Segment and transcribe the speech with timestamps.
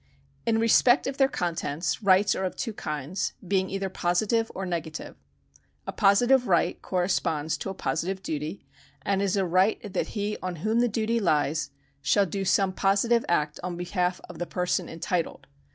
[0.47, 5.15] In respect of their contents, rights are of two kinds, being either positive or negative.
[5.85, 8.65] A positive right corresponds to a positive duty,
[9.03, 11.69] and is a right that he on whom the duty lies
[12.01, 15.45] shall do some positive act on behalf of the person entitled.